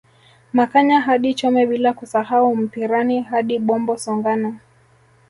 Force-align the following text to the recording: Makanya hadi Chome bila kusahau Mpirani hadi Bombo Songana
Makanya 0.59 0.99
hadi 1.01 1.33
Chome 1.33 1.65
bila 1.65 1.89
kusahau 1.99 2.55
Mpirani 2.55 3.17
hadi 3.21 3.55
Bombo 3.59 3.97
Songana 3.97 4.51